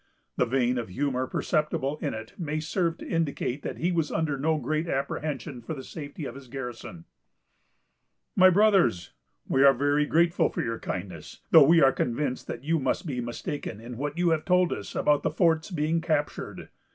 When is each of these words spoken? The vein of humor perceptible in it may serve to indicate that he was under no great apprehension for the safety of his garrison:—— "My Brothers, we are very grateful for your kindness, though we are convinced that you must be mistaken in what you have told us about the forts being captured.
The 0.35 0.47
vein 0.47 0.79
of 0.79 0.87
humor 0.89 1.27
perceptible 1.27 1.99
in 2.01 2.15
it 2.15 2.33
may 2.39 2.59
serve 2.59 2.97
to 2.97 3.07
indicate 3.07 3.61
that 3.61 3.77
he 3.77 3.91
was 3.91 4.11
under 4.11 4.35
no 4.35 4.57
great 4.57 4.87
apprehension 4.87 5.61
for 5.61 5.75
the 5.75 5.83
safety 5.83 6.25
of 6.25 6.33
his 6.33 6.47
garrison:—— 6.47 7.03
"My 8.35 8.49
Brothers, 8.49 9.13
we 9.47 9.63
are 9.63 9.75
very 9.75 10.07
grateful 10.07 10.49
for 10.49 10.63
your 10.63 10.79
kindness, 10.79 11.41
though 11.51 11.61
we 11.65 11.83
are 11.83 11.91
convinced 11.91 12.47
that 12.47 12.63
you 12.63 12.79
must 12.79 13.05
be 13.05 13.21
mistaken 13.21 13.79
in 13.79 13.95
what 13.95 14.17
you 14.17 14.31
have 14.31 14.43
told 14.43 14.73
us 14.73 14.95
about 14.95 15.21
the 15.21 15.29
forts 15.29 15.69
being 15.69 16.01
captured. 16.01 16.69